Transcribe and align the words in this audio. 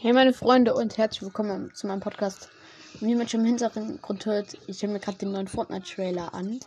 Hey 0.00 0.12
meine 0.12 0.32
Freunde 0.32 0.74
und 0.74 0.96
herzlich 0.96 1.22
willkommen 1.22 1.74
zu 1.74 1.88
meinem 1.88 1.98
Podcast. 1.98 2.50
Wie 3.00 3.16
man 3.16 3.28
schon 3.28 3.40
im 3.40 3.46
Hintergrund 3.46 4.26
hört, 4.26 4.56
ich 4.68 4.80
höre 4.80 4.90
mir 4.90 5.00
gerade 5.00 5.18
den 5.18 5.32
neuen 5.32 5.48
Fortnite-Trailer 5.48 6.32
an. 6.32 6.60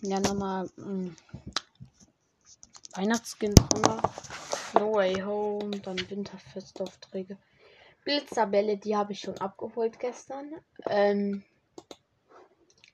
Ja, 0.00 0.18
nochmal 0.20 0.70
hm, 0.76 1.14
Weihnachtsskin 2.94 3.54
drin. 3.54 3.82
No 4.72 4.94
Way 4.94 5.20
Home, 5.20 5.78
dann 5.80 6.08
Winterfestaufträge. 6.08 7.36
Blitzerbälle, 8.04 8.78
die 8.78 8.96
habe 8.96 9.12
ich 9.12 9.20
schon 9.20 9.36
abgeholt 9.36 10.00
gestern. 10.00 10.54
Ähm, 10.86 11.44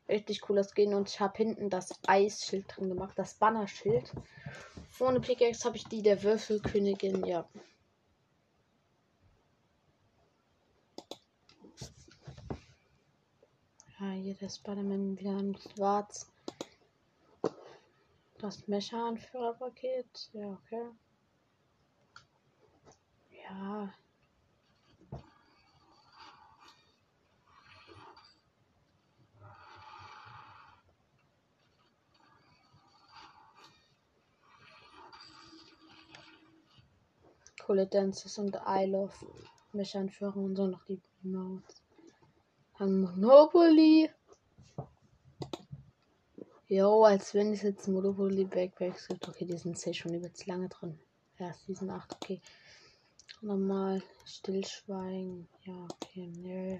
Richtig 0.08 0.42
cooles 0.42 0.70
Skin 0.70 0.94
und 0.94 1.08
ich 1.08 1.18
habe 1.20 1.36
hinten 1.36 1.70
das 1.70 1.98
Eisschild 2.06 2.66
drin 2.68 2.90
gemacht, 2.90 3.18
das 3.18 3.34
Bannerschild. 3.34 4.12
Vorne 4.90 5.20
Pickaxe 5.20 5.64
habe 5.64 5.76
ich 5.76 5.86
die 5.88 6.02
der 6.02 6.22
Würfelkönigin, 6.22 7.24
ja. 7.24 7.48
Ja, 13.98 14.10
hier 14.10 14.34
der 14.34 14.50
Spider-Man 14.50 15.18
wieder 15.18 15.38
in 15.38 15.56
schwarz. 15.56 16.30
Das 18.38 18.68
Mecha-Anführerpaket, 18.68 20.30
ja, 20.34 20.48
okay. 20.48 20.90
Ja, 23.30 23.94
Coole 37.64 37.86
Dances 37.86 38.36
und 38.38 38.56
I 38.66 38.84
Love 38.84 39.14
mich 39.72 39.96
anführen 39.96 40.44
und 40.44 40.56
so 40.56 40.66
noch 40.66 40.84
die 40.84 41.00
Modes. 41.22 41.82
Dann 42.78 43.00
Monopoly. 43.00 44.10
Jo, 46.66 47.04
als 47.04 47.32
wenn 47.32 47.52
es 47.52 47.62
jetzt 47.62 47.88
Monopoly 47.88 48.44
Backpacks 48.44 49.08
gibt. 49.08 49.28
Okay, 49.28 49.46
die 49.46 49.56
sind 49.56 49.78
safe 49.78 49.94
schon 49.94 50.14
übelst 50.14 50.46
lange 50.46 50.68
drin. 50.68 50.98
Ja, 51.38 51.54
Season 51.54 51.90
8, 51.90 52.12
okay. 52.12 52.40
Nochmal 53.40 54.02
Stillschweigen. 54.26 55.48
Ja, 55.62 55.86
okay, 55.90 56.32
nö. 56.36 56.78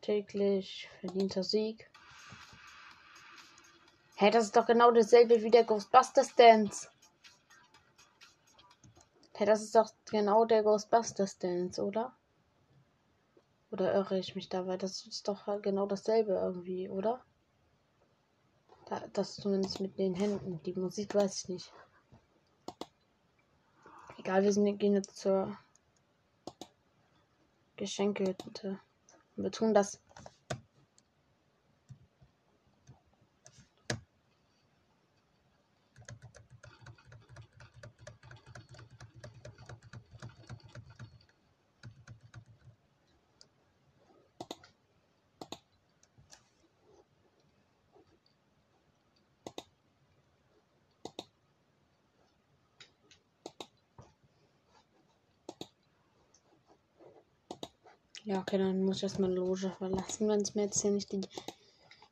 Täglich 0.00 0.88
verdienter 1.00 1.44
Sieg. 1.44 1.90
Hey, 4.16 4.30
das 4.30 4.44
ist 4.44 4.56
doch 4.56 4.66
genau 4.66 4.90
dasselbe 4.90 5.42
wie 5.42 5.50
der 5.50 5.64
Ghostbusters 5.64 6.34
Dance. 6.34 6.88
Hey, 9.42 9.46
das 9.46 9.60
ist 9.60 9.74
doch 9.74 9.90
genau 10.08 10.44
der 10.44 10.62
Ghostbusters 10.62 11.36
Dance, 11.36 11.84
oder? 11.84 12.16
Oder 13.72 13.92
irre 13.92 14.16
ich 14.16 14.36
mich 14.36 14.48
dabei? 14.48 14.76
Das 14.76 15.04
ist 15.04 15.26
doch 15.26 15.48
halt 15.48 15.64
genau 15.64 15.84
dasselbe 15.86 16.34
irgendwie, 16.34 16.88
oder? 16.88 17.24
Da, 18.86 19.02
das 19.12 19.34
zumindest 19.34 19.80
mit 19.80 19.98
den 19.98 20.14
Händen. 20.14 20.62
Die 20.62 20.74
Musik 20.74 21.16
weiß 21.16 21.42
ich 21.42 21.48
nicht. 21.48 21.72
Egal, 24.16 24.44
wir 24.44 24.52
sind, 24.52 24.78
gehen 24.78 24.94
jetzt 24.94 25.16
zur 25.16 25.58
Geschenkehütte. 27.74 28.78
Wir 29.34 29.50
tun 29.50 29.74
das 29.74 30.00
Ja, 58.32 58.40
okay, 58.40 58.56
dann 58.56 58.82
muss 58.82 58.96
ich 58.96 59.02
erstmal 59.02 59.30
Loge 59.30 59.70
verlassen, 59.76 60.26
wenn 60.26 60.40
es 60.40 60.54
mir 60.54 60.62
jetzt 60.62 60.80
hier 60.80 60.90
nicht 60.90 61.12
die 61.12 61.20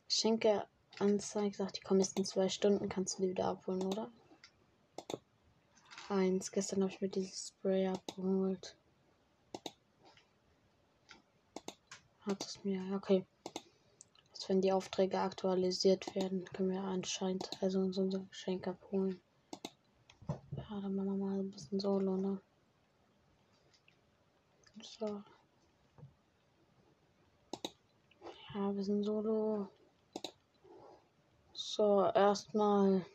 Geschenke 0.07 0.67
anzeigt. 0.99 1.57
Sagt, 1.57 1.79
die 1.79 1.81
kommen 1.81 2.01
erst 2.01 2.19
in 2.19 2.27
zwei 2.27 2.51
Stunden, 2.51 2.91
kannst 2.91 3.17
du 3.17 3.23
die 3.23 3.31
wieder 3.31 3.47
abholen, 3.47 3.83
oder? 3.85 4.13
Eins. 6.11 6.53
Gestern 6.53 6.83
habe 6.83 6.93
ich 6.93 7.01
mir 7.01 7.09
dieses 7.09 7.49
Spray 7.49 7.87
abgeholt. 7.87 8.77
Hat 12.21 12.45
es 12.45 12.63
mir, 12.65 12.83
okay. 12.95 13.25
Jetzt, 14.35 14.47
wenn 14.51 14.61
die 14.61 14.73
Aufträge 14.73 15.21
aktualisiert 15.21 16.15
werden, 16.15 16.45
können 16.53 16.73
wir 16.73 16.83
anscheinend 16.83 17.49
also 17.63 17.79
uns 17.79 17.97
unser 17.97 18.19
Geschenk 18.19 18.69
abholen. 18.69 19.19
Ja, 20.29 20.83
dann 20.83 20.95
machen 20.97 21.19
wir 21.19 21.27
mal 21.27 21.39
ein 21.41 21.51
bisschen 21.51 21.81
Solo, 21.81 22.19
ne? 22.19 22.43
So. 24.83 25.23
Ja, 28.55 28.75
wir 28.75 28.83
sind 28.83 29.05
solo. 29.05 29.69
So, 31.53 32.05
erstmal. 32.05 33.07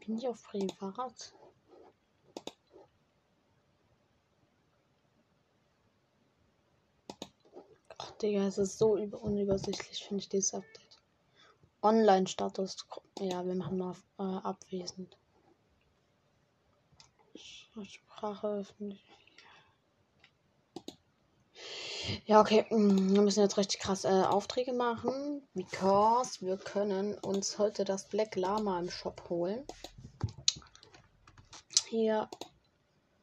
Bin 0.00 0.18
ich 0.18 0.28
auf 0.28 0.42
Privat? 0.42 1.32
Ach, 7.96 8.10
Digga, 8.18 8.46
es 8.46 8.58
ist 8.58 8.76
so 8.76 8.92
unübersichtlich, 8.92 10.04
finde 10.04 10.22
ich, 10.22 10.28
dieses 10.28 10.52
Update. 10.52 11.00
Online-Status. 11.80 12.86
Ja, 13.18 13.46
wir 13.46 13.54
machen 13.54 13.78
noch 13.78 13.96
äh, 14.18 14.22
abwesend. 14.22 15.16
Sprache 17.84 18.46
öffentlich. 18.48 19.21
Ja, 22.26 22.40
okay. 22.40 22.66
Mm, 22.70 23.14
wir 23.14 23.22
müssen 23.22 23.40
jetzt 23.40 23.56
richtig 23.56 23.80
krass 23.80 24.04
äh, 24.04 24.08
Aufträge 24.08 24.72
machen. 24.72 25.42
Because 25.54 26.44
wir 26.44 26.56
können 26.56 27.14
uns 27.18 27.58
heute 27.58 27.84
das 27.84 28.08
Black 28.08 28.36
Lama 28.36 28.78
im 28.80 28.90
Shop 28.90 29.28
holen. 29.28 29.64
Hier 31.88 32.28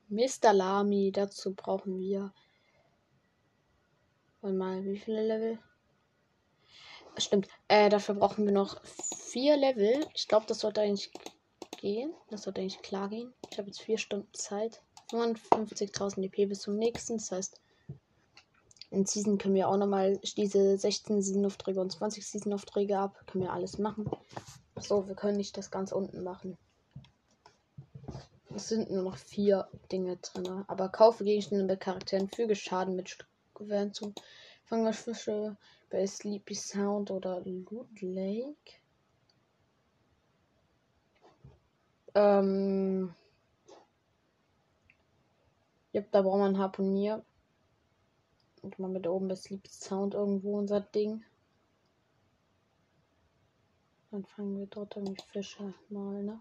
Mr. 0.10 0.54
Lamy. 0.54 1.12
Dazu 1.12 1.54
brauchen 1.54 2.00
wir. 2.00 2.34
Warte 4.42 4.56
mal, 4.56 4.84
wie 4.86 4.98
viele 4.98 5.26
Level? 5.26 5.60
Stimmt. 7.18 7.48
Äh, 7.68 7.90
dafür 7.90 8.16
brauchen 8.16 8.46
wir 8.46 8.54
noch 8.54 8.82
vier 8.84 9.58
Level. 9.58 10.06
Ich 10.14 10.28
glaube, 10.28 10.46
das 10.48 10.60
sollte 10.60 10.82
eigentlich 10.82 11.12
gehen. 11.82 12.14
Das 12.30 12.44
sollte 12.44 12.62
eigentlich 12.62 12.82
klar 12.82 13.10
gehen. 13.10 13.34
Ich 13.52 13.58
habe 13.58 13.68
jetzt 13.68 13.82
vier 13.82 13.98
Stunden 13.98 14.34
Zeit. 14.34 14.82
55.000 15.12 16.22
DP 16.22 16.46
bis 16.46 16.62
zum 16.62 16.78
nächsten. 16.78 17.18
Das 17.18 17.32
heißt, 17.32 17.60
in 18.92 19.06
Season 19.06 19.38
können 19.38 19.56
wir 19.56 19.70
auch 19.70 19.78
nochmal 19.78 20.20
diese 20.36 20.78
16 20.78 21.22
Season-Aufträge 21.22 21.80
und 21.80 21.92
20 21.92 22.26
Season-Aufträge 22.26 22.98
ab. 22.98 23.24
Können 23.28 23.44
wir 23.44 23.54
alles 23.54 23.78
machen. 23.78 24.10
So, 24.78 25.08
wir 25.08 25.16
können 25.16 25.38
nicht 25.38 25.58
das 25.58 25.70
ganz 25.70 25.92
unten 25.92 26.24
machen. 26.24 26.58
Es 28.56 28.68
sind 28.68 28.90
nur 28.90 29.04
noch 29.04 29.18
vier 29.18 29.68
Dinge 29.92 30.18
drin. 30.18 30.66
Aber 30.68 30.90
kaufe 30.90 31.24
Gegenstände 31.24 31.66
mit 31.66 31.80
Charakteren, 31.80 32.30
füge 32.30 32.56
Schaden 32.56 32.96
mit 32.96 33.18
Gewehren 33.54 33.94
zu. 33.94 34.14
Fangerfische 34.66 35.56
bei 35.90 36.06
Sleepy 36.06 36.56
Sound 36.56 37.12
oder 37.12 37.42
Loot 37.46 38.02
Lake. 38.02 38.56
Ähm. 42.16 43.14
Ja, 45.92 46.02
da 46.12 46.22
braucht 46.22 46.40
man 46.40 46.58
Harpunier. 46.58 47.24
Und 48.70 48.78
mal 48.78 48.90
mit 48.90 49.08
oben 49.08 49.28
bei 49.28 49.36
Sleep 49.36 49.68
Sound 49.68 50.14
irgendwo 50.14 50.60
unser 50.60 50.80
Ding. 50.80 51.24
Dann 54.12 54.24
fangen 54.26 54.60
wir 54.60 54.68
dort 54.68 54.96
irgendwie 54.96 55.24
Fische 55.32 55.74
mal, 55.90 56.22
ne? 56.22 56.40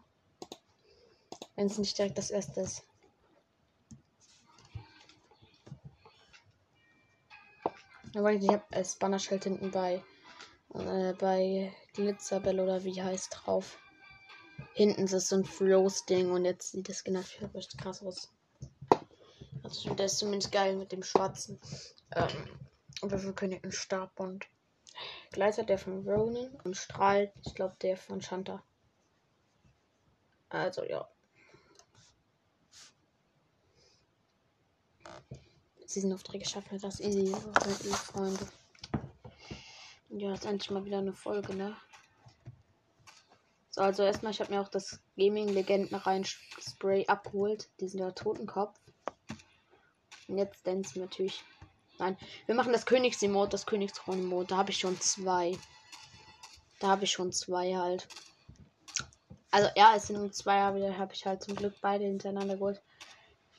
Wenn 1.57 1.69
es 1.69 1.79
nicht 1.79 1.97
direkt 1.97 2.19
das 2.19 2.31
erste 2.31 2.61
ist. 2.61 2.85
Aber 8.15 8.33
ich 8.33 8.47
habe 8.49 8.65
als 8.73 8.97
Bannerschild 8.97 9.45
hinten 9.45 9.71
bei 9.71 10.03
äh, 10.75 11.15
bei 11.15 11.73
Glitzerbell 11.95 12.61
oder 12.61 12.85
wie 12.85 13.03
heißt 13.03 13.39
drauf. 13.41 13.79
Hinten 14.75 15.05
ist 15.05 15.29
so 15.29 15.37
ein 15.37 15.47
Froze-Ding 15.47 16.31
und 16.31 16.45
jetzt 16.45 16.73
sieht 16.73 16.91
das 16.91 17.05
genau 17.05 17.23
richtig 17.55 17.81
krass 17.81 18.03
aus. 18.03 18.31
Also 19.63 19.95
der 19.95 20.07
ist 20.07 20.19
zumindest 20.19 20.53
geil 20.53 20.77
mit 20.77 20.93
dem 20.93 21.03
schwarzen 21.03 21.59
ähm, 22.15 22.49
Würfelkönig 23.03 23.63
und 23.65 23.75
Stab 23.75 24.19
und 24.19 24.47
Gleiter 25.31 25.65
der 25.65 25.79
von 25.79 26.07
Ronan 26.09 26.51
und 26.65 26.77
Strahl, 26.77 27.33
ich 27.45 27.55
glaube 27.55 27.77
der 27.83 27.97
von 27.97 28.21
Shanta. 28.21 28.63
Also 30.49 30.85
ja. 30.85 31.09
Season-Aufträge 35.87 36.45
schaffen 36.45 36.73
wir 36.73 36.79
das 36.81 37.01
easy, 37.01 37.35
easy, 37.67 37.93
Freunde. 37.95 38.47
Ja, 40.11 40.35
ist 40.35 40.45
endlich 40.45 40.71
mal 40.71 40.85
wieder 40.85 40.99
eine 40.99 41.13
Folge, 41.13 41.55
ne? 41.55 41.77
So, 43.71 43.83
also 43.83 44.03
erstmal, 44.03 44.33
ich 44.33 44.41
habe 44.41 44.53
mir 44.53 44.61
auch 44.61 44.69
das 44.69 45.01
Gaming-Legenden 45.17 45.95
rein 45.95 46.25
Spray 46.25 47.07
abgeholt. 47.07 47.71
Diesen 47.81 48.01
der 48.01 48.15
Totenkopf. 48.15 48.79
Und 50.27 50.39
jetzt 50.39 50.67
dance 50.67 50.99
natürlich. 50.99 51.45
Nein, 51.99 52.17
wir 52.47 52.55
machen 52.55 52.73
das 52.73 52.87
Königs-Emote, 52.87 53.51
das 53.51 53.67
Königsthron-Emote. 53.67 54.49
Da 54.49 54.57
habe 54.59 54.71
ich 54.71 54.79
schon 54.79 55.01
zwei. 55.01 55.59
Da 56.81 56.89
habe 56.89 57.05
ich 57.05 57.11
schon 57.11 57.33
zwei 57.33 57.75
halt. 57.75 58.07
Also 59.51 59.69
ja, 59.75 59.95
es 59.97 60.07
sind 60.07 60.19
nur 60.19 60.31
zwei, 60.31 60.61
aber 60.61 60.79
da 60.79 60.97
habe 60.97 61.15
ich 61.15 61.27
halt 61.27 61.43
zum 61.43 61.57
Glück 61.57 61.75
beide 61.81 62.05
hintereinander 62.05 62.57
geholt. 62.57 62.81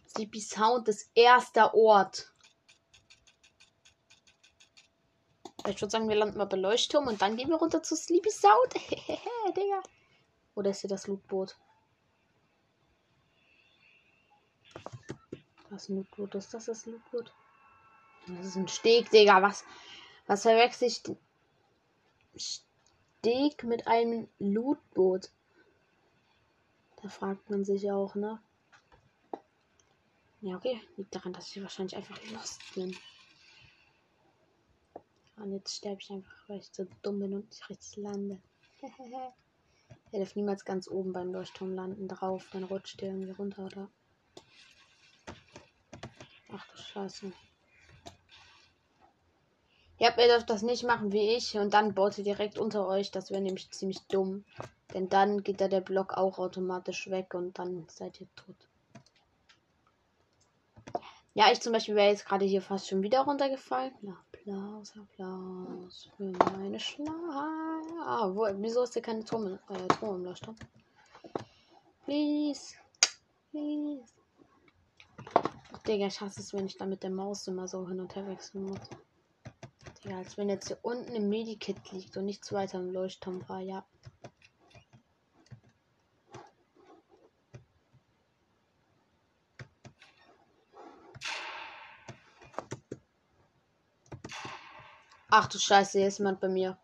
Sleepy 0.08 0.40
Sound 0.40 0.88
ist 0.88 1.10
erster 1.16 1.74
Ort. 1.74 2.32
Ich 5.68 5.82
würde 5.82 5.92
sagen, 5.92 6.08
wir 6.08 6.16
landen 6.16 6.38
mal 6.38 6.46
bei 6.46 6.58
Leuchtturm 6.58 7.08
und 7.08 7.22
dann 7.22 7.36
gehen 7.36 7.50
wir 7.50 7.58
runter 7.58 7.84
zu 7.84 7.96
Sleepy 7.96 8.32
Sound. 8.32 8.74
Digga. 9.58 9.84
Oder 10.56 10.72
ist 10.72 10.82
hier 10.82 10.90
das 10.90 11.08
Lootboot? 11.08 11.58
Ein 15.70 15.96
Lootboot 15.96 16.36
ist 16.36 16.54
das? 16.54 16.66
Das 16.66 16.86
Lootboot? 16.86 17.34
Das 18.38 18.46
ist 18.46 18.56
ein 18.56 18.68
Steg, 18.68 19.10
Digga. 19.10 19.42
Was, 19.42 19.64
was 20.28 20.44
verwechsel 20.44 20.88
ich? 20.88 21.02
Steg 22.36 23.64
mit 23.64 23.88
einem 23.88 24.28
Lootboot. 24.40 25.30
Da 27.02 27.10
fragt 27.10 27.50
man 27.50 27.66
sich 27.66 27.92
auch, 27.92 28.16
ne? 28.16 28.40
Ja, 30.42 30.56
okay. 30.56 30.82
Liegt 30.96 31.16
daran, 31.16 31.34
dass 31.34 31.54
ich 31.56 31.62
wahrscheinlich 31.62 31.96
einfach 31.96 32.20
lost 32.32 32.62
bin. 32.76 32.96
Und 35.38 35.54
jetzt 35.54 35.78
sterbe 35.78 36.02
ich 36.02 36.10
einfach, 36.12 36.34
weil 36.48 36.60
ich 36.60 36.70
so 36.72 36.86
dumm 37.02 37.20
bin 37.20 37.34
und 37.34 37.50
nicht 37.50 37.70
richtig 37.70 37.98
lande. 37.98 38.42
er 40.12 40.20
darf 40.20 40.36
niemals 40.36 40.66
ganz 40.66 40.88
oben 40.90 41.14
beim 41.14 41.32
Leuchtturm 41.32 41.74
landen 41.74 42.08
drauf, 42.08 42.48
dann 42.52 42.66
rutscht 42.66 43.02
der 43.02 43.10
irgendwie 43.10 43.32
runter, 43.32 43.66
oder? 43.66 43.90
Ach 46.52 46.68
du 46.68 46.78
Scheiße. 46.78 47.32
Ja, 50.00 50.18
ihr 50.18 50.28
dürft 50.28 50.50
das 50.50 50.62
nicht 50.62 50.84
machen 50.84 51.12
wie 51.12 51.36
ich 51.36 51.58
und 51.58 51.74
dann 51.74 51.94
baut 51.94 52.18
ihr 52.18 52.24
direkt 52.24 52.58
unter 52.58 52.88
euch. 52.88 53.12
Das 53.12 53.32
wäre 53.32 53.42
nämlich 53.42 53.70
ziemlich 53.72 54.00
dumm. 54.08 54.46
Denn 54.94 55.10
dann 55.10 55.44
geht 55.44 55.62
da 55.62 55.68
der 55.68 55.82
Block 55.82 56.14
auch 56.14 56.40
automatisch 56.40 57.10
weg 57.10 57.34
und 57.34 57.60
dann 57.60 57.86
seid 57.90 58.20
ihr 58.22 58.28
tot. 58.36 58.56
Ja, 61.34 61.52
ich 61.52 61.62
zum 61.62 61.74
Beispiel 61.74 61.96
wäre 61.96 62.10
jetzt 62.10 62.26
gerade 62.26 62.46
hier 62.46 62.62
fast 62.62 62.88
schon 62.88 63.04
wieder 63.04 63.22
runtergefallen. 63.22 63.94
Applaus, 64.34 64.94
Applaus 64.98 66.10
für 66.18 66.32
meine 66.56 66.80
Schlange. 66.80 67.12
Ah, 68.02 68.30
wo, 68.34 68.48
wieso 68.56 68.84
ist 68.84 68.94
hier 68.94 69.02
keine 69.02 69.24
Turm, 69.24 69.60
äh, 69.70 70.06
Leuchtturm? 70.06 70.56
Please. 72.06 72.76
Please. 73.52 74.14
Digga, 75.86 76.08
ich 76.08 76.20
hasse 76.22 76.40
es, 76.40 76.54
wenn 76.54 76.66
ich 76.66 76.78
da 76.78 76.86
mit 76.86 77.04
der 77.04 77.10
Maus 77.10 77.48
immer 77.48 77.68
so 77.68 77.88
hin 77.88 78.00
und 78.00 78.16
her 78.16 78.28
wechseln 78.28 78.64
muss. 78.64 78.80
Digga, 80.04 80.18
als 80.18 80.38
wenn 80.38 80.50
jetzt 80.50 80.68
hier 80.68 80.80
unten 80.82 81.14
im 81.16 81.30
Medikit 81.30 81.92
liegt 81.92 82.16
und 82.16 82.26
nichts 82.26 82.52
weiter 82.54 82.80
im 82.80 82.92
Leuchtturm 82.92 83.48
war, 83.50 83.60
ja. 83.60 83.86
Ach 95.32 95.48
du 95.48 95.60
Scheiße, 95.60 96.00
hier 96.00 96.08
ist 96.08 96.18
jemand 96.18 96.40
bei 96.40 96.48
mir. 96.48 96.78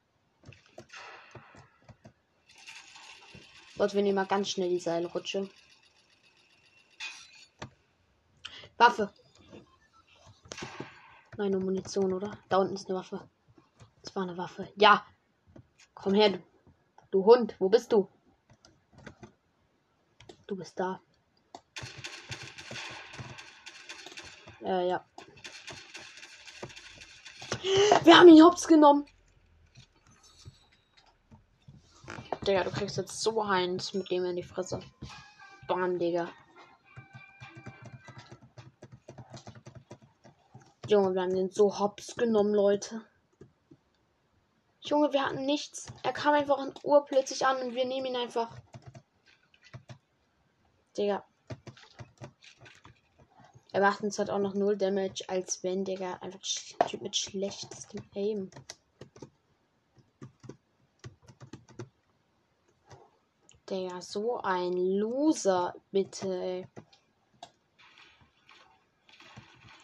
Dort 3.77 3.94
wir 3.94 4.03
nehmen 4.03 4.15
mal 4.15 4.25
ganz 4.25 4.50
schnell 4.50 4.69
die 4.69 4.79
Seilrutsche. 4.79 5.50
Waffe. 8.77 9.12
Nein, 11.37 11.51
nur 11.51 11.61
Munition, 11.61 12.13
oder? 12.13 12.31
Da 12.49 12.57
unten 12.57 12.75
ist 12.75 12.89
eine 12.89 12.97
Waffe. 12.97 13.27
Das 14.01 14.15
war 14.15 14.23
eine 14.23 14.37
Waffe. 14.37 14.71
Ja. 14.75 15.05
Komm 15.93 16.13
her, 16.13 16.29
du, 16.29 16.39
du 17.11 17.25
Hund. 17.25 17.55
Wo 17.59 17.69
bist 17.69 17.91
du? 17.91 18.07
Du 20.47 20.55
bist 20.55 20.79
da. 20.79 21.01
Äh, 24.61 24.89
ja. 24.89 25.05
Wir 28.03 28.17
haben 28.17 28.29
ihn 28.29 28.43
hops 28.43 28.67
genommen. 28.67 29.05
Digga, 32.45 32.63
du 32.63 32.69
kriegst 32.69 32.97
jetzt 32.97 33.21
so 33.21 33.41
eins 33.41 33.93
mit 33.93 34.11
dem 34.11 34.23
in 34.25 34.35
die 34.35 34.43
Fresse. 34.43 34.79
Bam, 35.67 35.97
Digga. 35.97 36.29
Junge, 40.87 41.15
wir 41.15 41.23
haben 41.23 41.35
den 41.35 41.49
so 41.49 41.79
hops 41.79 42.15
genommen, 42.15 42.53
Leute. 42.53 43.01
Junge, 44.81 45.11
wir 45.13 45.25
hatten 45.25 45.43
nichts. 45.43 45.87
Er 46.03 46.13
kam 46.13 46.35
einfach 46.35 46.63
in 46.63 46.73
Uhr 46.83 47.03
plötzlich 47.05 47.43
an 47.45 47.57
und 47.57 47.73
wir 47.73 47.85
nehmen 47.85 48.05
ihn 48.05 48.15
einfach. 48.15 48.55
Digga. 50.95 51.25
Er 53.71 53.81
macht 53.81 54.01
uns 54.01 54.19
halt 54.19 54.29
auch 54.29 54.39
noch 54.39 54.53
null 54.53 54.77
Damage, 54.77 55.25
als 55.27 55.63
wenn, 55.63 55.85
Digga, 55.85 56.19
einfach 56.21 56.39
Typ 56.88 57.01
mit 57.01 57.15
schlechtestem 57.15 58.03
Aim. 58.13 58.51
Digga, 63.67 64.01
so 64.01 64.38
ein 64.38 64.73
Loser, 64.73 65.73
bitte, 65.91 66.27
ey. 66.27 66.67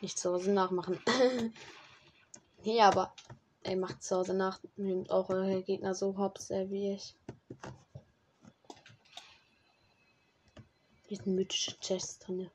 Nicht 0.02 0.18
zu 0.18 0.34
Hause 0.34 0.52
nachmachen. 0.52 1.00
nee, 2.64 2.82
aber 2.82 3.14
er 3.64 3.78
macht 3.78 4.04
zu 4.04 4.16
Hause 4.16 4.34
nach, 4.34 4.60
nimmt 4.76 5.12
eure 5.12 5.62
Gegner 5.62 5.94
so 5.94 6.18
hops, 6.18 6.50
ey, 6.50 6.70
wie 6.72 6.94
ich. 6.94 7.16
Hier 11.08 11.20
ist 11.20 11.28
ein 11.28 11.36
mythischer 11.36 11.78
Chest 11.80 12.28
drin. 12.28 12.50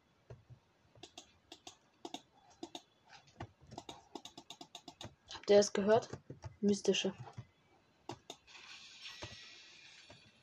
Der 5.48 5.60
ist 5.60 5.74
gehört? 5.74 6.08
Mystische. 6.60 7.14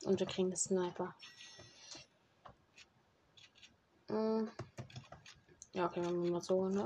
Und 0.06 0.20
wir 0.20 0.28
kriegen 0.28 0.50
den 0.50 0.56
Sniper. 0.56 1.14
Hm. 4.08 4.50
Ja, 5.74 5.86
okay, 5.88 6.02
machen 6.02 6.24
wir 6.24 6.32
mal 6.32 6.42
so, 6.42 6.68
ne? 6.70 6.86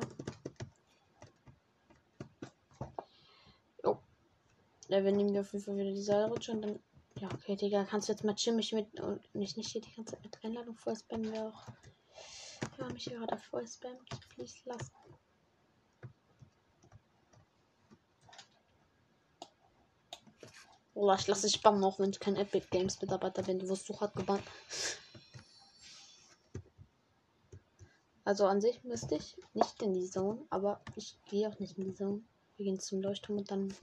Jo. 3.83 3.99
Ja, 4.87 5.03
wir 5.03 5.11
nehmen 5.11 5.37
auf 5.37 5.51
jeden 5.51 5.65
Fall 5.65 5.75
wieder 5.75 5.91
die 5.91 6.01
Seilrutsche 6.01 6.53
und 6.53 6.61
dann. 6.61 6.79
Ja, 7.19 7.29
okay, 7.33 7.55
Digga, 7.55 7.83
kannst 7.83 8.07
du 8.07 8.13
jetzt 8.13 8.23
mal 8.23 8.35
chillig 8.35 8.71
mit 8.71 8.99
und 8.99 9.33
mich 9.35 9.57
nicht 9.57 9.71
hier 9.71 9.81
die 9.81 9.93
ganze 9.93 10.13
Zeit 10.13 10.23
mit 10.23 10.43
Einladung 10.43 10.77
voll 10.77 10.95
spammen, 10.95 11.31
wäre 11.33 11.47
auch. 11.47 11.65
Ja, 12.77 12.87
mich 12.93 13.03
hier 13.03 13.17
gerade 13.17 13.37
voll 13.37 13.67
spammen. 13.67 13.99
Please 14.29 14.55
lassen. 14.65 14.91
Oder 20.93 21.15
ich 21.15 21.27
lasse 21.27 21.47
dich 21.47 21.61
bannen, 21.61 21.83
auch 21.83 21.99
wenn 21.99 22.11
ich 22.11 22.19
kein 22.19 22.37
Epic 22.37 22.67
Games 22.71 23.01
Mitarbeiter 23.01 23.43
bin. 23.43 23.59
Du 23.59 23.67
wirst 23.67 23.85
sofort 23.85 24.15
gebannt. 24.15 24.43
Also 28.27 28.45
an 28.45 28.59
sich 28.59 28.83
müsste 28.83 29.15
ich 29.15 29.37
nicht 29.53 29.81
in 29.81 29.93
die 29.93 30.09
Zone, 30.09 30.45
aber 30.49 30.81
ich 30.97 31.17
gehe 31.29 31.47
auch 31.47 31.57
nicht 31.59 31.77
in 31.77 31.85
die 31.85 31.95
Zone. 31.95 32.21
Wir 32.57 32.65
gehen 32.65 32.77
zum 32.77 33.01
Leuchtturm 33.01 33.37
und 33.37 33.49
dann. 33.49 33.73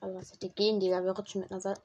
Also 0.00 0.16
was 0.16 0.32
hätte 0.32 0.48
gehen, 0.48 0.80
Digga? 0.80 1.04
Wir 1.04 1.12
rutschen 1.12 1.40
mit 1.40 1.52
einer 1.52 1.60
Seite. 1.60 1.80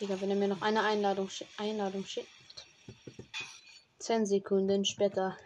Digga, 0.00 0.18
wenn 0.22 0.30
er 0.30 0.36
mir 0.36 0.48
noch 0.48 0.62
eine 0.62 0.84
Einladung, 0.84 1.28
sch 1.28 1.44
Einladung 1.58 2.06
schickt. 2.06 2.30
10 3.98 4.24
Sekunden 4.24 4.86
später. 4.86 5.36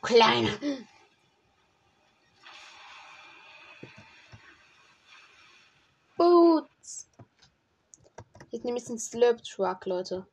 Kleiner. 0.00 0.58
Jetzt 8.66 8.72
nehme 8.72 8.78
ich 8.80 8.88
einen 8.88 8.98
Slurp 8.98 9.44
Truck, 9.44 9.86
Leute. 9.86 10.26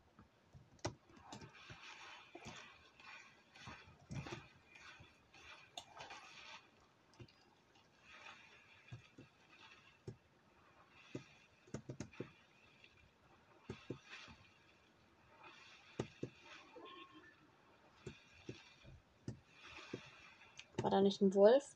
War 20.77 20.89
da 20.89 21.01
nicht 21.01 21.21
ein 21.21 21.35
Wolf? 21.35 21.75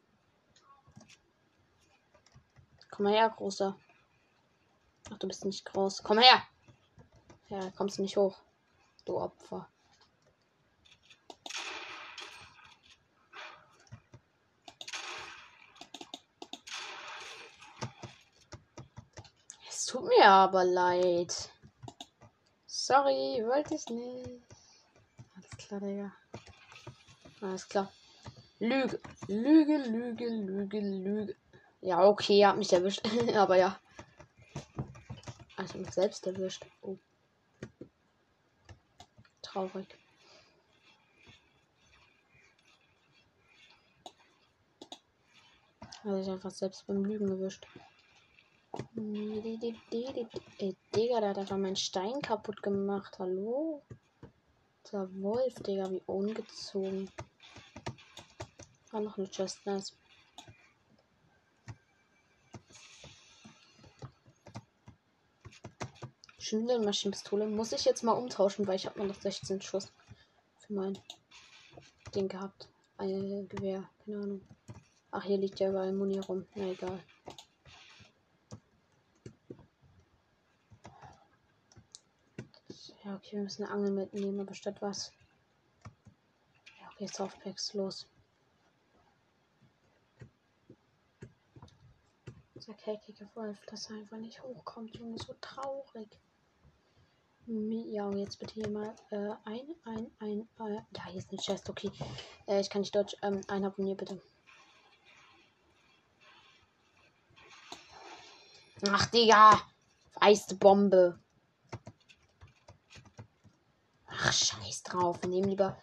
Komm 2.89 3.03
mal 3.03 3.13
her, 3.13 3.29
Großer. 3.29 3.77
Ach, 5.17 5.19
du 5.19 5.27
bist 5.27 5.45
nicht 5.45 5.65
groß. 5.65 6.03
Komm 6.03 6.19
her! 6.19 6.43
Ja, 7.49 7.71
kommst 7.75 7.97
du 7.97 8.03
nicht 8.03 8.17
hoch. 8.17 8.37
Du 9.03 9.17
Opfer. 9.17 9.67
Es 19.67 19.85
tut 19.87 20.03
mir 20.03 20.27
aber 20.27 20.63
leid. 20.63 21.49
Sorry, 22.67 23.43
wollte 23.43 23.73
ich 23.73 23.89
nicht. 23.89 24.43
Alles 25.35 25.57
klar, 25.57 25.79
Digga. 25.79 26.11
Alles 27.41 27.67
klar. 27.67 27.91
Lüge, 28.59 28.99
Lüge, 29.27 29.77
Lüge, 29.77 30.29
Lüge, 30.29 30.79
Lüge. 30.79 31.35
Ja, 31.81 32.05
okay, 32.05 32.39
er 32.41 32.49
hat 32.49 32.57
mich 32.57 32.71
erwischt. 32.71 33.01
Aber 33.35 33.55
ja. 33.55 33.79
Also 35.67 35.79
mich 35.79 35.91
selbst 35.91 36.25
erwischt. 36.25 36.65
Oh. 36.81 36.95
Traurig. 39.41 39.99
Also 46.05 46.21
ich 46.21 46.29
einfach 46.29 46.51
selbst 46.51 46.87
beim 46.87 47.03
Lügen 47.03 47.27
erwischt. 47.27 47.67
Ey, 48.95 50.77
Digga, 50.95 51.19
der 51.19 51.29
hat 51.31 51.37
einfach 51.37 51.57
meinen 51.57 51.75
Stein 51.75 52.21
kaputt 52.21 52.63
gemacht. 52.63 53.19
Hallo? 53.19 53.83
Der 54.93 55.09
Wolf, 55.21 55.53
Digga, 55.55 55.91
wie 55.91 56.01
ungezogen. 56.05 57.11
War 58.91 59.01
noch 59.01 59.17
eine 59.17 59.29
Chest, 59.29 59.65
nice. 59.65 59.97
Maschinenpistole 66.53 67.47
muss 67.47 67.71
ich 67.73 67.85
jetzt 67.85 68.03
mal 68.03 68.13
umtauschen, 68.13 68.67
weil 68.67 68.75
ich 68.75 68.85
habe 68.85 68.99
nur 68.99 69.07
noch 69.07 69.19
16 69.19 69.61
Schuss 69.61 69.91
für 70.59 70.73
mein 70.73 70.97
Ding 72.15 72.27
gehabt. 72.27 72.69
Ein 72.97 73.47
Gewehr, 73.49 73.89
keine 74.03 74.17
Ahnung. 74.17 74.41
Ach, 75.11 75.23
hier 75.23 75.37
liegt 75.37 75.59
ja 75.59 75.69
überall 75.69 75.93
Muni 75.93 76.19
rum. 76.19 76.45
Na 76.55 76.65
egal. 76.65 76.99
Ja, 83.03 83.15
okay, 83.15 83.37
wir 83.37 83.43
müssen 83.43 83.63
eine 83.63 83.71
Angel 83.73 83.91
mitnehmen, 83.91 84.39
aber 84.39 84.53
statt 84.53 84.81
was? 84.81 85.13
Ja, 86.79 86.89
okay, 86.93 87.07
Softpacks, 87.07 87.73
los. 87.73 88.07
Dieser 92.55 92.73
kelkige 92.73 93.29
Wolf, 93.35 93.65
dass 93.67 93.89
er 93.89 93.97
einfach 93.97 94.17
nicht 94.17 94.41
hochkommt, 94.41 94.95
Junge, 94.97 95.17
so 95.19 95.33
traurig. 95.39 96.19
Ja, 97.49 98.05
und 98.05 98.17
jetzt 98.17 98.39
bitte 98.39 98.55
hier 98.55 98.69
mal 98.69 98.93
äh, 99.09 99.29
ein, 99.45 99.75
ein, 99.85 100.11
ein, 100.19 100.49
äh, 100.59 100.73
ja, 100.73 101.05
hier 101.05 101.19
ist 101.19 101.29
eine 101.29 101.39
Chest, 101.39 101.69
okay. 101.69 101.89
Äh, 102.45 102.59
ich 102.59 102.69
kann 102.69 102.81
nicht 102.81 102.93
Deutsch, 102.93 103.15
ähm, 103.21 103.39
ein 103.47 103.63
Abonnier 103.63 103.95
bitte. 103.95 104.21
Ach, 108.89 109.05
Digga. 109.07 109.61
Weiße 110.15 110.55
Bombe. 110.55 111.17
Ach, 114.07 114.33
scheiß 114.33 114.83
drauf. 114.83 115.21
Wir 115.21 115.29
nehmen 115.29 115.49
lieber. 115.49 115.81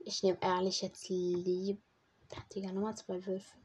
Ich 0.00 0.24
nehme 0.24 0.38
ehrlich 0.40 0.82
jetzt 0.82 1.08
lieb. 1.08 1.80
Ja, 2.32 2.38
Digga, 2.52 2.72
nochmal 2.72 2.96
zwei 2.96 3.24
Würfel. 3.24 3.62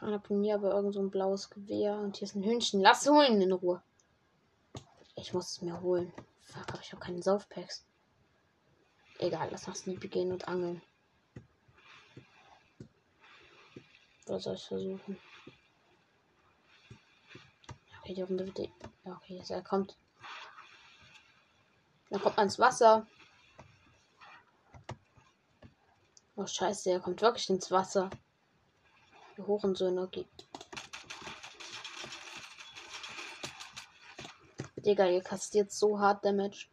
Ein 0.00 0.14
Abonnier, 0.14 0.54
aber 0.54 0.72
irgend 0.74 0.94
so 0.94 1.00
ein 1.00 1.10
blaues 1.10 1.50
Gewehr. 1.50 1.94
Und 1.96 2.16
hier 2.16 2.26
ist 2.26 2.36
ein 2.36 2.44
Hühnchen. 2.44 2.80
Lass 2.80 3.08
holen 3.08 3.40
in 3.40 3.52
Ruhe. 3.52 3.82
Ich 5.16 5.32
muss 5.34 5.50
es 5.50 5.62
mir 5.62 5.80
holen. 5.80 6.12
Fuck, 6.42 6.72
habe 6.72 6.82
ich 6.82 6.94
auch 6.94 7.00
keine 7.00 7.22
Saufpacks. 7.22 7.84
Egal, 9.18 9.48
lass 9.50 9.66
nach 9.66 9.74
Sleepy 9.74 10.08
gehen 10.08 10.30
und 10.30 10.46
angeln. 10.46 10.80
Oder 14.26 14.38
soll 14.38 14.54
ich 14.54 14.64
versuchen? 14.64 15.18
Okay, 18.00 18.14
die 18.14 18.22
Runde 18.22 18.46
wird. 18.46 18.70
Ja, 19.04 19.16
okay, 19.16 19.42
er 19.48 19.62
kommt. 19.62 19.96
Dann 22.10 22.20
kommt 22.20 22.36
man 22.36 22.46
ins 22.46 22.58
Wasser. 22.58 23.06
Oh, 26.36 26.46
scheiße, 26.46 26.90
er 26.90 27.00
kommt 27.00 27.20
wirklich 27.20 27.50
ins 27.50 27.70
Wasser. 27.72 28.08
Die 29.38 29.44
Hurensöhne, 29.46 30.02
okay. 30.02 30.26
Digga, 34.78 35.06
ihr 35.06 35.22
kastiert 35.22 35.70
so 35.70 36.00
hart 36.00 36.24
Damage. 36.24 36.66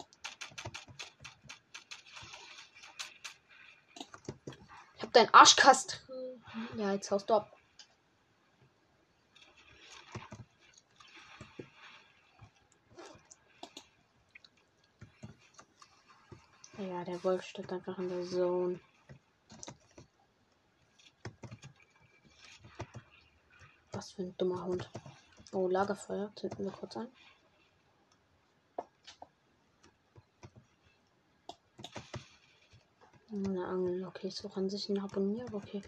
Ich 4.95 5.03
hab 5.03 5.13
deinen 5.13 5.31
Arsch 5.31 5.55
kast. 5.55 6.03
Ja, 6.75 6.91
jetzt 6.91 7.11
haust 7.11 7.29
du 7.29 7.35
ab. 7.35 7.55
Ja, 16.77 17.03
der 17.03 17.23
Wolf 17.23 17.43
steht 17.43 17.71
einfach 17.71 17.97
in 17.99 18.09
der 18.09 18.23
Zone. 18.23 18.79
Was 23.91 24.04
für 24.15 24.23
ein 24.23 24.37
dummer 24.37 24.63
Hund. 24.63 24.89
Oh, 25.51 25.67
Lagerfeuer. 25.67 26.31
Zünden 26.35 26.65
wir 26.65 26.71
kurz 26.71 26.95
an. 26.95 27.07
Eine 33.31 33.65
Angel. 33.65 34.05
Okay, 34.05 34.27
ich 34.27 34.35
suche 34.35 34.59
an 34.59 34.69
sich 34.69 34.89
einen 34.89 34.99
Abonnier, 34.99 35.45
okay. 35.51 35.81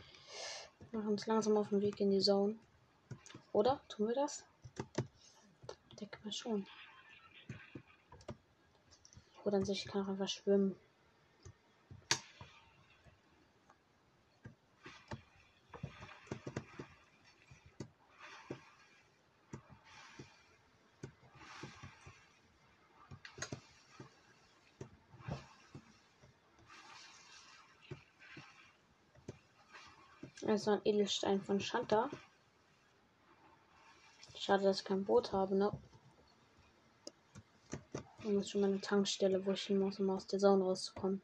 Wir 0.92 1.00
machen 1.00 1.12
uns 1.12 1.28
langsam 1.28 1.56
auf 1.56 1.70
den 1.70 1.82
Weg 1.82 2.00
in 2.02 2.12
die 2.12 2.20
Zone. 2.20 2.56
Oder? 3.54 3.82
Tun 3.88 4.10
wir 4.10 4.16
das? 4.16 4.44
Denke 6.00 6.20
mal 6.24 6.34
schon. 6.34 6.68
Oder 9.46 9.58
an 9.58 9.66
sich 9.66 9.86
kann 9.86 10.04
auch 10.04 10.10
einfach 10.10 10.28
schwimmen. 10.28 10.76
Also 30.58 30.72
ein 30.72 30.82
Edelstein 30.86 31.40
von 31.40 31.60
Shanta. 31.60 32.10
Schade, 34.36 34.64
dass 34.64 34.80
ich 34.80 34.86
kein 34.86 35.06
Boot 35.06 35.32
habe, 35.32 35.54
ne? 35.54 35.72
Da 38.24 38.30
muss 38.30 38.50
schon 38.50 38.62
meine 38.62 38.82
Tankstelle, 38.82 39.46
wo 39.46 39.52
ich 39.52 39.62
hin 39.62 39.78
muss, 39.78 40.00
um 40.00 40.10
aus 40.10 40.26
der 40.26 40.40
Zone 40.40 40.64
rauszukommen. 40.64 41.22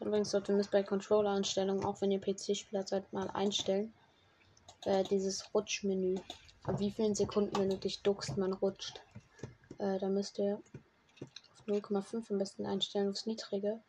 Übrigens 0.00 0.30
sollte 0.30 0.54
müsst 0.54 0.70
bei 0.70 0.82
Controller-Einstellungen, 0.82 1.84
auch 1.84 2.00
wenn 2.00 2.12
ihr 2.12 2.20
PC-Spieler 2.22 2.86
seid, 2.86 3.12
mal 3.12 3.28
einstellen. 3.28 3.92
Äh, 4.86 5.04
dieses 5.04 5.52
Rutschmenü. 5.52 6.14
Ab 6.62 6.80
wie 6.80 6.90
vielen 6.90 7.14
Sekunden, 7.14 7.54
wenn 7.58 7.68
du 7.68 7.76
dich 7.76 8.00
duckst, 8.00 8.38
man 8.38 8.54
rutscht. 8.54 9.02
Äh, 9.84 9.98
da 9.98 10.08
müsst 10.08 10.38
ihr 10.38 10.62
auf 11.52 11.66
0,5 11.66 12.30
am 12.30 12.38
besten 12.38 12.64
einstellen, 12.64 13.10
aufs 13.10 13.26
Niedrige. 13.26 13.82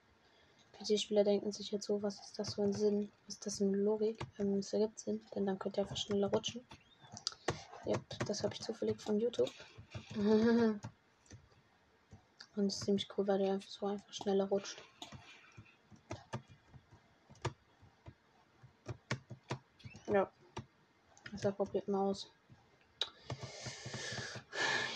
PC-Spieler 0.74 1.24
denken 1.24 1.54
sich 1.54 1.72
jetzt 1.72 1.86
so, 1.86 2.02
was 2.02 2.20
ist 2.20 2.38
das 2.38 2.56
für 2.56 2.64
ein 2.64 2.74
Sinn? 2.74 3.10
Was 3.26 3.36
ist 3.36 3.46
das 3.46 3.62
eine 3.62 3.78
Logik? 3.78 4.20
Ähm, 4.38 4.56
es 4.56 4.74
ergibt 4.74 5.00
Sinn, 5.00 5.22
denn 5.34 5.46
dann 5.46 5.58
könnt 5.58 5.78
ihr 5.78 5.84
einfach 5.84 5.96
schneller 5.96 6.28
rutschen. 6.28 6.68
Ja, 7.86 7.98
das 8.28 8.44
habe 8.44 8.54
ich 8.54 8.62
zufällig 8.62 9.02
von 9.02 9.22
YouTube. 9.22 9.50
Und 12.58 12.68
es 12.68 12.76
ist 12.76 12.84
ziemlich 12.86 13.08
cool, 13.18 13.26
weil 13.28 13.40
der 13.40 13.54
einfach 13.54 13.70
so 13.70 13.86
einfach 13.86 14.12
schneller 14.12 14.50
rutscht. 14.50 14.82
Ja. 20.08 20.30
Deshalb 21.32 21.56
probiert 21.56 21.88
mal 21.88 22.10
aus. 22.10 22.30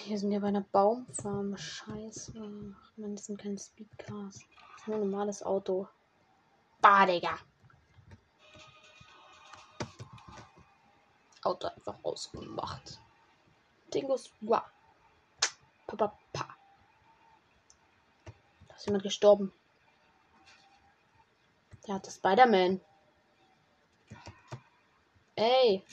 Hier 0.10 0.18
sind 0.18 0.32
wir 0.32 0.39
bei 0.39 0.48
einer 0.48 0.62
Baumfarm. 0.62 1.56
Scheiße. 1.56 2.34
Ach 2.36 2.98
man, 2.98 3.16
das 3.16 3.25
sind 3.25 3.39
keine 3.39 3.60
Speedcars. 3.60 4.39
Das 4.39 4.82
ist 4.82 4.88
nur 4.88 4.98
ein 4.98 5.08
normales 5.12 5.44
Auto. 5.44 5.88
Bah, 6.82 7.06
Digga. 7.06 7.38
Auto 11.44 11.68
einfach 11.68 11.94
ausgemacht. 12.01 13.00
Dingos. 13.94 14.32
Wow. 14.42 14.63
Papa, 15.86 16.18
pa. 16.34 16.58
Da 18.68 18.75
ist 18.78 18.88
jemand 18.88 19.04
gestorben. 19.04 19.54
Der 21.86 21.94
hatte 21.94 22.10
Spider-Man. 22.10 22.82
Ey. 25.36 25.86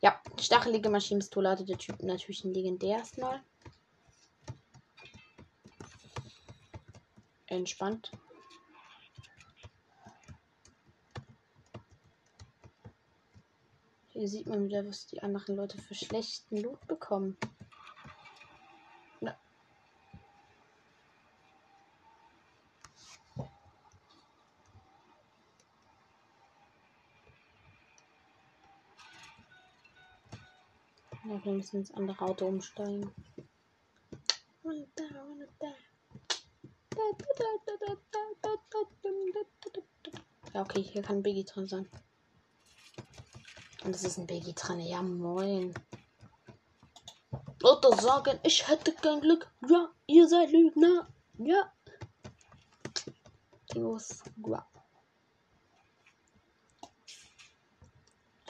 Ja, 0.00 0.20
stachelige 0.38 0.90
Maschinenpistole 0.90 1.50
hatte 1.50 1.64
der 1.64 1.78
Typ 1.78 2.02
natürlich 2.02 2.44
ein 2.44 2.54
legendäres 2.54 3.16
Mal. 3.16 3.42
Entspannt. 7.46 8.10
Hier 14.08 14.28
sieht 14.28 14.46
man 14.46 14.64
wieder, 14.64 14.86
was 14.86 15.06
die 15.06 15.22
anderen 15.22 15.56
Leute 15.56 15.78
für 15.78 15.94
schlechten 15.94 16.56
Loot 16.56 16.86
bekommen. 16.86 17.36
Ja, 31.28 31.44
wir 31.44 31.52
müssen 31.52 31.78
ins 31.78 31.90
andere 31.92 32.24
Auto 32.24 32.46
umsteigen. 32.46 33.12
Ja, 40.54 40.62
okay, 40.62 40.82
hier 40.82 41.02
kann 41.02 41.22
Biggie 41.22 41.44
drin 41.44 41.66
sein. 41.66 41.88
Und 43.84 43.94
es 43.94 44.04
ist 44.04 44.18
ein 44.18 44.26
Biggie 44.26 44.54
drin. 44.54 44.80
Ja, 44.80 45.02
moin. 45.02 45.74
Leute 47.60 47.96
sagen, 48.00 48.38
ich 48.44 48.68
hätte 48.68 48.92
kein 48.92 49.20
Glück. 49.20 49.50
Ja, 49.68 49.90
ihr 50.06 50.28
seid 50.28 50.52
Lügner. 50.52 51.08
Ja. 51.38 51.72
Dingos. 53.74 54.22
Ja. 54.46 54.66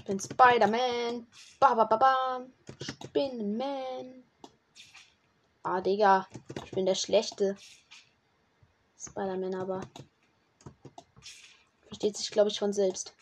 Bin 0.06 0.20
Spider-Man. 0.20 1.26
Ba, 1.60 1.74
ba, 1.74 1.84
ba, 1.84 1.96
ba. 1.96 2.46
Spinnenman. 2.80 4.24
Ah, 5.62 5.80
Digga. 5.80 6.28
Ich 6.64 6.70
bin 6.70 6.86
der 6.86 6.94
schlechte 6.94 7.56
Spider-Man, 8.98 9.54
aber. 9.54 9.80
Versteht 11.88 12.16
sich, 12.16 12.30
glaube 12.30 12.50
ich, 12.50 12.58
von 12.58 12.72
selbst. 12.72 13.14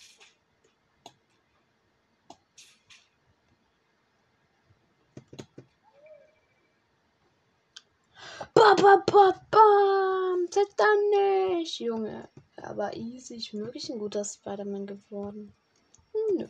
Ba, 8.55 8.75
ba, 8.75 9.03
ba, 9.07 9.45
dann 10.77 11.11
nicht, 11.11 11.81
Junge. 11.81 12.29
Aber 12.57 12.95
easy. 12.97 13.35
Ich 13.35 13.53
bin 13.53 13.61
wirklich 13.61 13.91
ein 13.91 13.99
guter 13.99 14.25
Spider-Man 14.25 14.87
geworden. 14.87 15.55
Nö. 16.37 16.47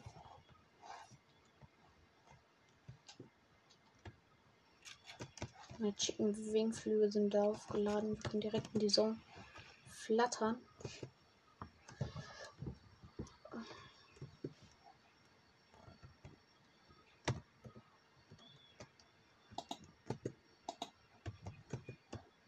Meine 5.85 5.97
Chicken 5.97 6.35
Wingflügel 6.35 7.13
sind 7.13 7.35
da 7.35 7.43
aufgeladen. 7.43 8.17
Wir 8.17 8.17
können 8.17 8.41
direkt 8.41 8.73
in 8.73 8.81
die 8.81 8.87
Zone 8.87 9.21
flattern. 9.87 10.57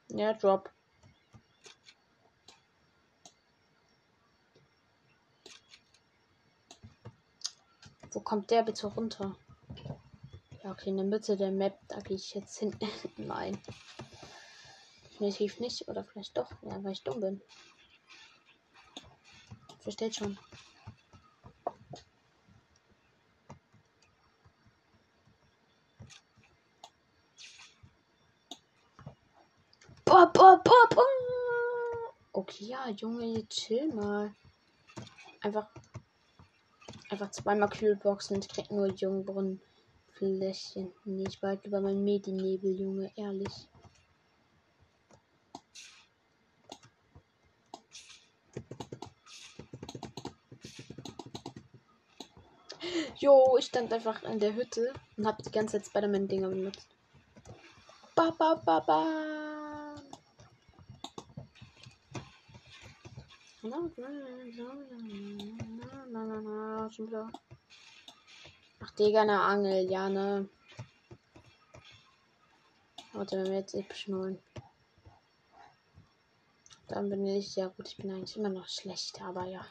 Ja, 0.09 0.33
Drop. 0.33 0.71
Wo 8.13 8.21
kommt 8.21 8.51
der 8.51 8.63
bitte 8.63 8.87
runter? 8.87 9.37
Okay, 10.69 10.91
in 10.91 10.97
der 10.97 11.07
Mitte 11.07 11.37
der 11.37 11.53
Map, 11.53 11.79
da 11.87 12.01
gehe 12.01 12.17
ich 12.17 12.35
jetzt 12.35 12.59
hin. 12.59 12.77
Nein. 13.17 13.57
Definitiv 15.05 15.61
nicht. 15.61 15.87
Oder 15.87 16.03
vielleicht 16.03 16.37
doch. 16.37 16.51
Ja, 16.63 16.83
weil 16.83 16.93
ich 16.93 17.05
dumm 17.05 17.21
bin. 17.21 17.41
Versteht 19.79 20.17
schon. 20.17 20.37
Boah, 30.05 30.33
boah. 30.33 30.63
Okay, 32.33 32.65
ja, 32.65 32.89
Junge, 32.91 33.47
chill 33.49 33.95
mal. 33.95 34.35
Einfach. 35.43 35.69
Einfach 37.09 37.31
zweimal 37.31 37.69
Kühlboxen 37.69 38.37
und 38.37 38.49
krieg 38.49 38.71
nur 38.73 38.89
Jungbrunnen. 38.89 39.61
Fläschchen. 40.17 40.93
Nee, 41.05 41.27
ich 41.29 41.39
behalte 41.41 41.65
lieber 41.65 41.81
mein 41.81 42.03
Medinebel, 42.03 42.81
Junge, 42.81 43.13
ehrlich. 43.17 43.69
Jo, 53.19 53.57
ich 53.59 53.67
stand 53.67 53.93
einfach 53.93 54.23
in 54.23 54.39
der 54.39 54.55
Hütte 54.55 54.93
und 55.17 55.27
hab 55.27 55.43
die 55.43 55.51
ganze 55.51 55.79
Zeit 55.79 55.87
Spider-Man-Dinger 55.87 56.49
benutzt. 56.49 56.89
Ba, 58.15 58.31
ba, 58.39 58.55
ba, 58.55 58.81
ba. 58.81 59.05
Na, 63.63 63.91
na, 66.11 66.25
na, 66.25 66.41
na, 66.41 66.91
schon 66.91 67.09
wieder. 67.09 67.29
Ach, 67.33 67.46
Digga, 68.99 69.23
eine 69.23 69.43
Angel, 69.43 69.91
ja, 69.91 70.09
ne. 70.09 70.49
Warte, 73.13 73.37
wenn 73.37 73.51
wir 73.51 73.59
jetzt 73.59 73.75
episch 73.75 74.09
holen. 74.09 74.39
Dann 76.89 77.11
bin 77.11 77.27
ich, 77.27 77.57
ja 77.57 77.67
gut, 77.69 77.89
ich 77.89 77.97
bin 77.99 78.11
eigentlich 78.11 78.37
immer 78.37 78.49
noch 78.49 78.69
schlecht, 78.69 79.21
aber 79.21 79.45
ja. 79.45 79.67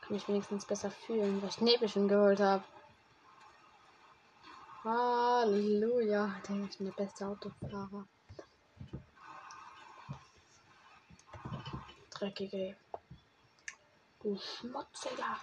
Kann 0.00 0.16
ich 0.16 0.26
wenigstens 0.26 0.64
besser 0.64 0.90
fühlen, 0.90 1.40
weil 1.40 1.48
ich 1.48 1.58
einen 1.58 1.68
epischen 1.68 2.08
geholt 2.08 2.40
habe. 2.40 2.64
Halleluja, 4.82 6.40
der 6.48 6.64
ist 6.64 6.80
der 6.80 6.90
beste 6.90 7.28
Autofahrer. 7.28 8.04
Dreckige. 12.10 12.76
Du 14.20 14.36
Schmutziger. 14.36 15.36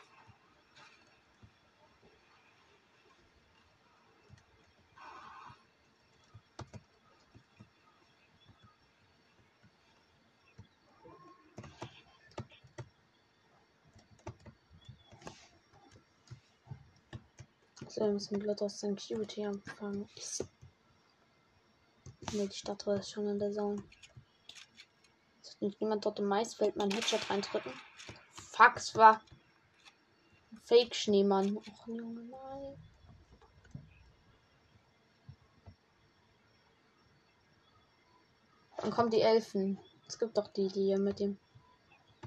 So, 17.99 18.05
wir 18.05 18.13
müssen 18.13 18.39
Blatt 18.39 18.61
aus 18.61 18.79
seinem 18.79 18.95
Cutie 18.95 19.43
anfangen. 19.43 20.07
Ne, 22.31 22.47
die 22.47 22.55
Statue 22.55 22.95
ist 22.95 23.11
schon 23.11 23.27
in 23.27 23.39
der 23.39 23.51
Zone. 23.51 23.83
Sollte 25.41 25.65
nicht 25.65 25.81
jemand 25.81 26.05
dort 26.05 26.17
im 26.19 26.27
Maisfeld 26.27 26.77
meinen 26.77 26.91
Headshot 26.91 27.29
reindrücken? 27.29 27.73
Fuck, 28.31 28.77
es 28.77 28.95
war 28.95 29.21
Fake-Schneemann. 30.63 31.57
Och, 31.57 31.87
Junge, 31.87 32.21
nein. 32.21 32.77
Dann 38.77 38.91
kommen 38.91 39.11
die 39.11 39.19
Elfen. 39.19 39.77
Es 40.07 40.17
gibt 40.17 40.37
doch 40.37 40.47
die, 40.47 40.69
die 40.69 40.85
hier 40.85 40.99
mit 40.99 41.19
dem 41.19 41.37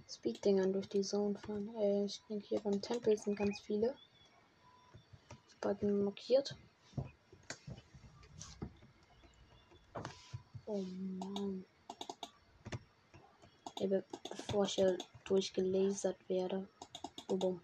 Speed-Dingern 0.07 0.75
durch 0.75 0.91
die 0.91 1.01
Zone 1.01 1.39
fahren. 1.39 1.75
Äh, 1.79 2.05
ich 2.05 2.21
denke, 2.29 2.47
hier 2.49 2.61
beim 2.61 2.83
Tempel 2.83 3.17
sind 3.17 3.37
ganz 3.37 3.59
viele 3.61 3.97
beiden 5.63 6.05
markiert. 6.05 6.55
Oh 10.67 10.83
Mann. 10.83 11.65
Be 13.81 14.05
bevor 14.31 14.65
ich 14.65 14.75
hier 14.75 14.99
durchgelasert 15.25 16.29
werde. 16.29 16.69
Oh, 17.29 17.37
boom. 17.37 17.61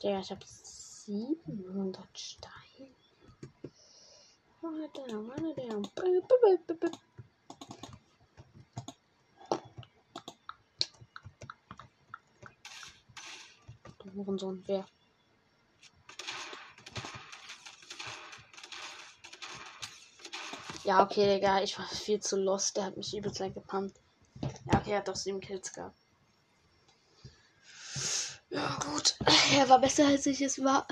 Ja, 0.00 0.20
ich 0.20 0.30
habe 0.30 0.44
700 0.44 2.18
Steine. 2.18 2.52
Warte, 4.60 5.02
warte, 5.26 6.92
Hurensohn, 14.14 14.62
wer? 14.66 14.86
Ja, 20.84 21.02
okay, 21.04 21.34
Digga, 21.34 21.62
ich 21.62 21.78
war 21.78 21.86
viel 21.86 22.20
zu 22.20 22.36
lost. 22.36 22.76
Der 22.76 22.84
hat 22.86 22.96
mich 22.96 23.16
übelst 23.16 23.38
gepumpt. 23.38 24.00
Ja, 24.40 24.80
okay, 24.80 24.90
er 24.92 24.98
hat 24.98 25.08
doch 25.08 25.14
sieben 25.14 25.40
Kills 25.40 25.72
gehabt. 25.72 25.96
Ja, 28.50 28.78
gut. 28.84 29.16
Er 29.54 29.68
war 29.68 29.80
besser 29.80 30.06
als 30.06 30.26
ich 30.26 30.40
es 30.42 30.62
war. 30.62 30.86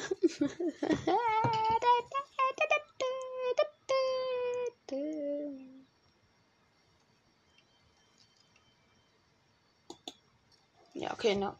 ja, 10.94 11.12
okay, 11.12 11.34
ne. 11.34 11.54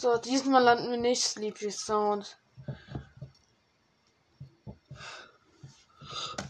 So, 0.00 0.16
diesmal 0.16 0.62
landen 0.62 0.90
wir 0.90 0.96
nicht 0.96 1.22
Sleepy 1.22 1.70
Sound. 1.70 2.38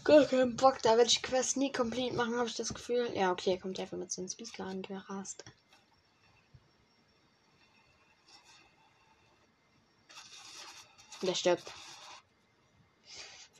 Gar 0.05 0.23
keinen 0.23 0.55
Bock, 0.55 0.81
da 0.81 0.91
werde 0.91 1.09
ich 1.09 1.21
Quest 1.21 1.57
nie 1.57 1.69
komplett 1.69 2.13
machen, 2.13 2.37
habe 2.37 2.47
ich 2.47 2.55
das 2.55 2.73
Gefühl. 2.73 3.11
Ja, 3.13 3.29
okay, 3.29 3.51
er 3.51 3.59
kommt 3.59 3.77
einfach 3.77 3.97
mit 3.97 4.09
seinem 4.09 4.29
Speaker 4.29 4.63
angerast. 4.63 5.43
Der 11.21 11.35
stirbt. 11.35 11.73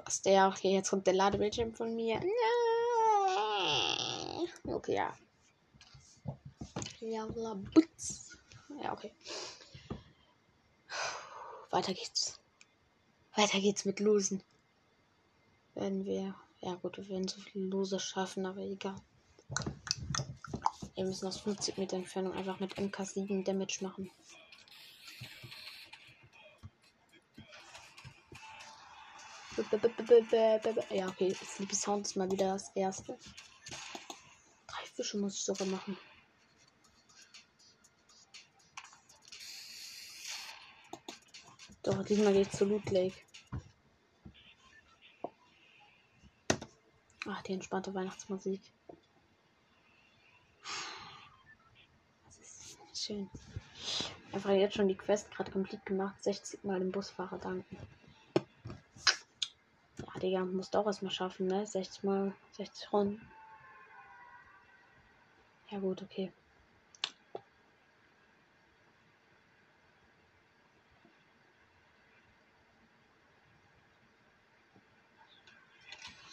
Was 0.06 0.22
der? 0.22 0.48
Okay, 0.48 0.74
jetzt 0.74 0.90
kommt 0.90 1.06
der 1.06 1.16
Ladebildschirm 1.16 1.74
von 1.74 1.94
mir. 1.94 2.22
Okay, 4.64 4.96
ja. 4.96 5.14
Ja, 7.02 7.28
Ja, 8.82 8.94
okay. 8.94 9.12
Weiter 11.72 11.94
geht's. 11.94 12.38
Weiter 13.36 13.60
geht's 13.62 13.86
mit 13.86 14.02
Losen. 14.02 14.44
Wenn 15.74 16.06
wir. 16.06 16.36
Ja 16.60 16.76
gut, 16.76 16.98
wir 16.98 17.10
werden 17.10 17.28
so 17.28 17.40
viele 17.40 17.66
Lose 17.66 18.00
schaffen, 18.00 18.46
aber 18.46 18.60
egal. 18.60 18.96
Wir 20.96 21.06
müssen 21.06 21.28
aus 21.28 21.40
50 21.40 21.78
Meter 21.78 21.96
Entfernung 21.96 22.34
einfach 22.34 22.60
mit 22.60 22.76
MK7 22.76 23.44
Damage 23.44 23.80
machen. 23.82 24.12
Ja, 30.92 31.08
okay. 31.08 31.34
Sleepy 31.34 31.76
Sound 31.76 32.06
ist 32.06 32.16
mal 32.16 32.30
wieder 32.30 32.54
das 32.54 32.70
erste. 32.76 33.18
Drei 34.68 34.86
Fische 34.94 35.18
muss 35.18 35.36
ich 35.36 35.44
sogar 35.44 35.68
machen. 35.68 35.98
Doch, 41.92 42.06
diesmal 42.06 42.32
geht's 42.32 42.58
zu 42.58 42.64
Loot 42.64 42.90
Lake. 42.90 43.16
Ach, 47.28 47.42
die 47.44 47.54
entspannte 47.54 47.94
Weihnachtsmusik. 47.94 48.62
Das 52.26 52.38
ist 52.38 52.78
schön. 53.04 53.30
Einfach 54.32 54.52
jetzt 54.52 54.76
schon 54.76 54.88
die 54.88 54.96
Quest 54.96 55.30
gerade 55.32 55.52
komplett 55.52 55.86
gemacht. 55.86 56.16
60 56.24 56.64
Mal 56.64 56.80
dem 56.80 56.94
Busfahrer 56.94 57.38
danken. 57.38 57.78
Ja, 59.98 60.20
Digga, 60.22 60.46
musst 60.46 60.74
auch 60.78 60.86
erstmal 60.86 61.12
schaffen, 61.12 61.48
ne? 61.48 61.68
60 61.68 62.04
Mal, 62.04 62.34
60 62.54 62.94
Runden. 62.94 63.22
Ja, 65.70 65.80
gut, 65.80 66.02
okay. 66.02 66.32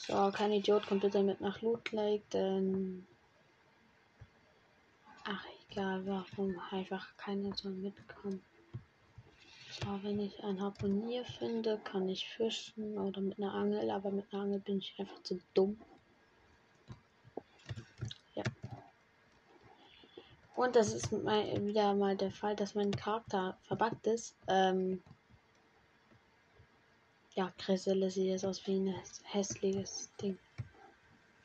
So, 0.09 0.31
kein 0.33 0.53
Idiot 0.53 0.87
kommt 0.87 1.03
bitte 1.03 1.23
mit 1.23 1.43
nach 1.43 1.61
Loot 1.61 1.93
Lake, 1.93 2.23
denn. 2.33 3.07
Ach, 5.25 5.45
egal, 5.69 6.07
warum 6.07 6.59
einfach 6.71 7.07
keiner 7.19 7.55
soll 7.55 7.73
mitkommen. 7.73 8.43
So, 9.71 10.03
wenn 10.03 10.19
ich 10.19 10.43
ein 10.43 10.63
Harpunier 10.63 11.27
finde, 11.27 11.79
kann 11.85 12.09
ich 12.09 12.27
fischen 12.27 12.97
oder 12.97 13.21
mit 13.21 13.37
einer 13.37 13.53
Angel, 13.53 13.91
aber 13.91 14.11
mit 14.11 14.33
einer 14.33 14.45
Angel 14.45 14.61
bin 14.61 14.79
ich 14.79 14.95
einfach 14.97 15.23
zu 15.25 15.39
dumm. 15.53 15.79
Ja. 18.35 18.45
Und 20.57 20.75
das 20.75 20.95
ist 20.95 21.13
mal 21.13 21.67
wieder 21.67 21.93
mal 21.95 22.17
der 22.17 22.31
Fall, 22.31 22.57
dass 22.57 22.75
mein 22.75 22.93
Charakter 22.93 23.59
verbuggt 23.65 24.07
ist. 24.07 24.35
Ähm, 24.47 25.03
ja, 27.39 27.53
Griselle 27.57 28.11
sieht 28.11 28.27
jetzt 28.27 28.45
aus 28.45 28.67
wie 28.67 28.81
ein 28.81 28.95
hässliches 29.23 30.11
Ding. 30.21 30.37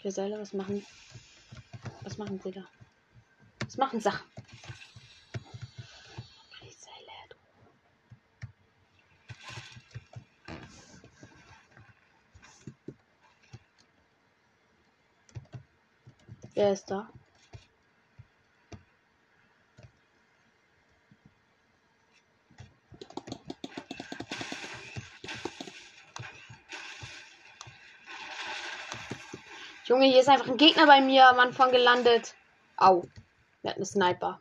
Griselle, 0.01 0.39
was 0.39 0.51
machen. 0.51 0.83
Was 2.01 2.17
machen 2.17 2.39
sie 2.39 2.49
da? 2.49 2.65
Was 3.63 3.77
machen 3.77 3.99
du. 3.99 4.23
Wer 16.55 16.73
ist 16.73 16.89
da? 16.89 17.07
Junge, 29.85 30.05
hier 30.05 30.21
ist 30.21 30.29
einfach 30.29 30.47
ein 30.47 30.55
Gegner 30.55 30.87
bei 30.87 31.01
mir 31.01 31.27
am 31.27 31.39
Anfang 31.39 31.71
gelandet. 31.71 32.35
Au. 32.77 33.03
Er 33.63 33.71
hat 33.71 33.77
einen 33.77 33.85
Sniper. 33.85 34.39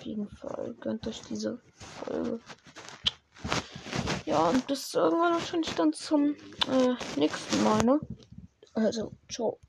Auf 0.00 0.06
jeden 0.06 0.28
Fall. 0.28 0.74
Gönnt 0.80 1.06
euch 1.06 1.20
diese 1.28 1.60
Folge. 2.04 2.40
Ja, 4.24 4.48
und 4.48 4.64
sagen 4.74 5.16
wir 5.16 5.32
wahrscheinlich 5.32 5.74
dann 5.74 5.92
zum 5.92 6.36
äh, 6.70 6.94
nächsten 7.16 7.62
Mal, 7.62 7.84
ne? 7.84 8.00
Also, 8.72 9.12
ciao. 9.28 9.58